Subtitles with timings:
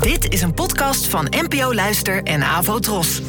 [0.00, 3.22] Dit is een podcast van NPO Luister en Avo Tros.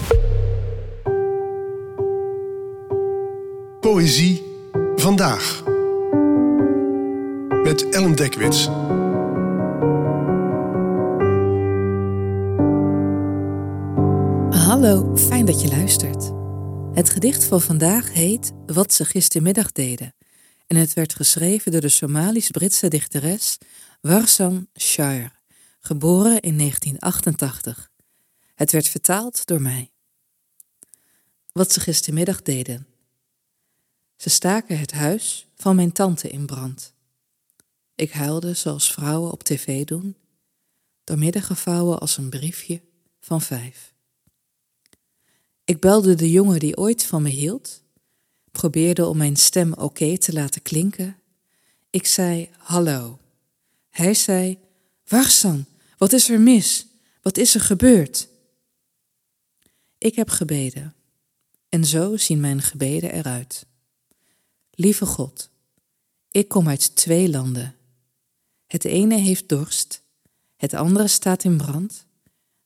[3.80, 4.44] Poëzie
[4.96, 5.64] vandaag.
[7.64, 8.66] Met Ellen Dekwits.
[14.66, 16.32] Hallo, fijn dat je luistert.
[16.94, 20.14] Het gedicht van vandaag heet Wat ze gistermiddag deden.
[20.68, 23.58] En het werd geschreven door de Somalisch-Britse dichteres
[24.02, 25.32] Warsan Shire,
[25.86, 27.92] geboren in 1988.
[28.56, 29.92] Het werd vertaald door mij.
[31.52, 32.88] Wat ze gistermiddag deden.
[34.16, 36.94] Ze staken het huis van mijn tante in brand.
[37.96, 40.16] Ik huilde zoals vrouwen op tv doen,
[41.04, 42.82] doormidden gevouwen als een briefje
[43.20, 43.94] van vijf.
[45.64, 47.84] Ik belde de jongen die ooit van me hield,
[48.52, 51.18] probeerde om mijn stem oké te laten klinken.
[51.90, 53.20] Ik zei hallo.
[53.90, 54.60] Hij zei:
[55.08, 55.66] Warsan,
[56.04, 56.86] wat is er mis?
[57.22, 58.28] Wat is er gebeurd?
[59.98, 60.96] Ik heb gebeden.
[61.70, 63.66] En zo zien mijn gebeden eruit.
[64.72, 65.50] Lieve God,
[66.32, 67.76] ik kom uit twee landen.
[68.68, 70.02] Het ene heeft dorst,
[70.56, 72.06] het andere staat in brand.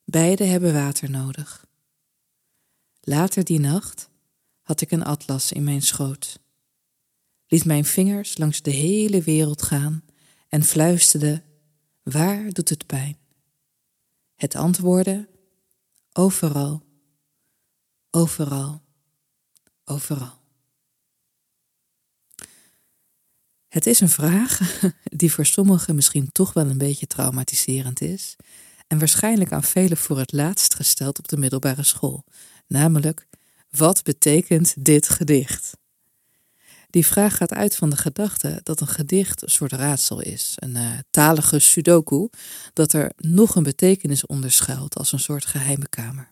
[0.03, 1.65] Beide hebben water nodig.
[3.01, 4.09] Later die nacht
[4.61, 6.39] had ik een atlas in mijn schoot,
[7.47, 10.03] liet mijn vingers langs de hele wereld gaan
[10.49, 11.43] en fluisterde:
[12.03, 13.25] Waar doet het pijn?
[14.37, 15.29] Het antwoordde:
[16.13, 16.83] Overal,
[18.09, 18.81] overal,
[19.85, 20.41] overal.
[23.67, 28.35] Het is een vraag die voor sommigen misschien toch wel een beetje traumatiserend is
[28.87, 32.23] en waarschijnlijk aan velen voor het laatst gesteld op de middelbare school,
[32.67, 33.27] namelijk
[33.69, 35.77] wat betekent dit gedicht?
[36.89, 40.75] Die vraag gaat uit van de gedachte dat een gedicht een soort raadsel is, een
[40.75, 42.29] uh, talige sudoku,
[42.73, 46.31] dat er nog een betekenis onder schuilt als een soort geheime kamer.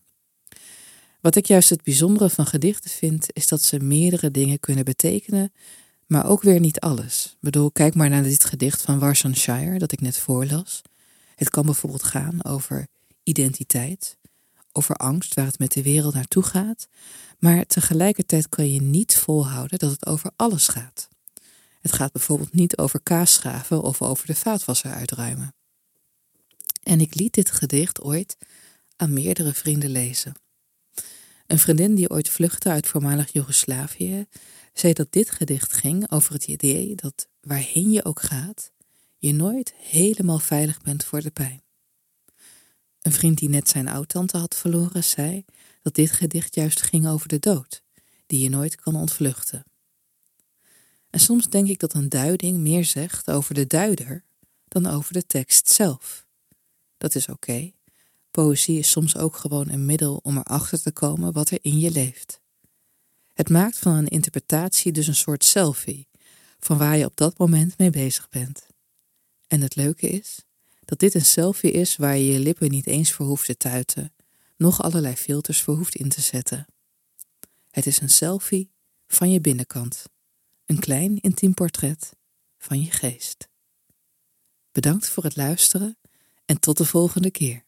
[1.20, 5.52] Wat ik juist het bijzondere van gedichten vind, is dat ze meerdere dingen kunnen betekenen,
[6.06, 7.26] maar ook weer niet alles.
[7.26, 10.82] Ik bedoel, kijk maar naar dit gedicht van Warsan Shire dat ik net voorlas.
[11.34, 12.86] Het kan bijvoorbeeld gaan over
[13.22, 14.16] identiteit,
[14.76, 16.88] over angst waar het met de wereld naartoe gaat,
[17.38, 21.08] maar tegelijkertijd kan je niet volhouden dat het over alles gaat.
[21.80, 25.54] Het gaat bijvoorbeeld niet over kaasschaven of over de vaatwasser uitruimen.
[26.82, 28.36] En ik liet dit gedicht ooit
[28.96, 30.34] aan meerdere vrienden lezen.
[31.46, 34.26] Een vriendin die ooit vluchtte uit voormalig Joegoslavië
[34.72, 38.70] zei dat dit gedicht ging over het idee dat waarheen je ook gaat,
[39.16, 41.65] je nooit helemaal veilig bent voor de pijn.
[43.06, 45.44] Een vriend die net zijn oudtante had verloren zei
[45.82, 47.82] dat dit gedicht juist ging over de dood,
[48.26, 49.64] die je nooit kan ontvluchten.
[51.10, 54.24] En soms denk ik dat een duiding meer zegt over de duider
[54.68, 56.26] dan over de tekst zelf.
[56.96, 57.72] Dat is oké.
[58.30, 61.90] Poëzie is soms ook gewoon een middel om erachter te komen wat er in je
[61.90, 62.40] leeft.
[63.32, 66.08] Het maakt van een interpretatie dus een soort selfie,
[66.58, 68.66] van waar je op dat moment mee bezig bent.
[69.46, 70.45] En het leuke is
[70.86, 74.12] dat dit een selfie is waar je je lippen niet eens voor hoeft te tuiten,
[74.56, 76.66] nog allerlei filters voor hoeft in te zetten.
[77.70, 78.70] Het is een selfie
[79.06, 80.04] van je binnenkant,
[80.66, 82.12] een klein intiem portret
[82.58, 83.48] van je geest.
[84.72, 85.98] Bedankt voor het luisteren
[86.44, 87.64] en tot de volgende keer.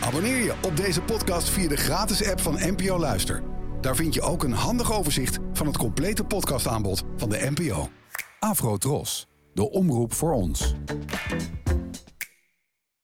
[0.00, 3.42] Abonneer je op deze podcast via de gratis app van NPO Luister.
[3.80, 7.90] Daar vind je ook een handig overzicht van het complete podcastaanbod van de NPO.
[8.38, 10.74] Afro Tros, de omroep voor ons.